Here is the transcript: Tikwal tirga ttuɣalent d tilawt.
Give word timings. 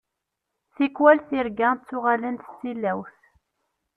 Tikwal 0.75 1.17
tirga 1.27 1.69
ttuɣalent 1.79 2.47
d 2.47 2.53
tilawt. 2.59 3.17